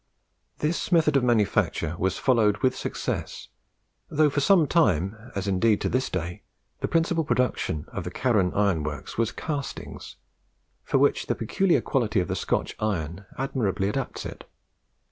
[0.57, 3.49] This method of manufacture was followed with success,
[4.09, 6.41] though for some time, as indeed to this day,
[6.79, 8.49] the principal production of the Carron
[8.83, 10.15] Works was castings,
[10.83, 14.45] for which the peculiar quality of the Scotch iron admirably adapts it.